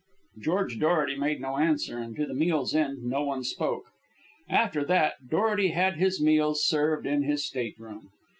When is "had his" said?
5.73-6.19